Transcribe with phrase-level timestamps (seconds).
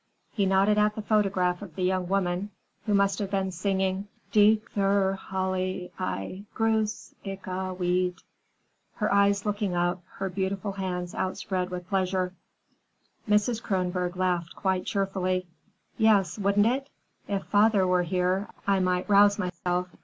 [0.31, 2.49] He nodded at the photograph of the young woman
[2.87, 5.91] who must have been singing "Dich, theure Halle,
[6.55, 7.45] grüss' ich
[7.77, 8.17] wieder,"
[8.95, 12.33] her eyes looking up, her beautiful hands outspread with pleasure.
[13.29, 13.61] Mrs.
[13.61, 15.45] Kronborg laughed quite cheerfully.
[15.99, 16.89] "Yes, wouldn't it?
[17.27, 19.87] If father were here, I might rouse myself.